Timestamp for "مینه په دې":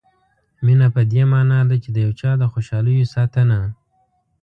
0.65-1.23